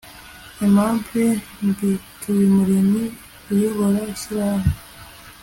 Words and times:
dr 0.03 0.57
aimable 0.63 1.25
mbituyumuremyi 1.67 3.03
uyobora 3.51 3.99
ishyirahamwe 4.13 4.69